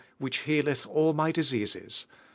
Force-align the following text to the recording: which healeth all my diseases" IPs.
which 0.17 0.37
healeth 0.45 0.87
all 0.87 1.13
my 1.13 1.31
diseases" 1.31 2.05
IPs. 2.09 2.17